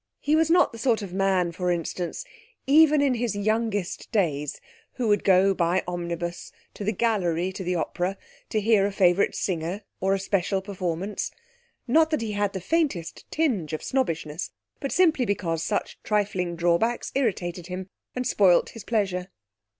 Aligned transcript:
He 0.19 0.35
was 0.35 0.49
not 0.49 0.71
the 0.71 0.79
sort 0.79 1.03
of 1.03 1.13
man, 1.13 1.51
for 1.51 1.69
instance, 1.69 2.25
even 2.65 3.03
in 3.03 3.13
his 3.13 3.35
youngest 3.35 4.11
days, 4.11 4.59
who 4.93 5.07
would 5.09 5.23
go 5.23 5.53
by 5.53 5.83
omnibus 5.87 6.51
to 6.73 6.83
the 6.83 6.91
gallery 6.91 7.51
to 7.51 7.63
the 7.63 7.75
opera, 7.75 8.17
to 8.49 8.59
hear 8.59 8.87
a 8.87 8.91
favourite 8.91 9.35
singer 9.35 9.83
or 9.99 10.15
a 10.15 10.19
special 10.19 10.59
performance; 10.59 11.29
not 11.87 12.09
that 12.09 12.21
he 12.21 12.31
had 12.31 12.53
the 12.53 12.59
faintest 12.61 13.29
tinge 13.29 13.73
of 13.73 13.83
snobbishness, 13.83 14.49
but 14.79 14.91
simply 14.91 15.23
because 15.23 15.61
such 15.61 15.99
trifling 16.01 16.55
drawbacks 16.55 17.11
irritated 17.13 17.67
him, 17.67 17.87
and 18.15 18.25
spoilt 18.25 18.69
his 18.69 18.83
pleasure. 18.83 19.27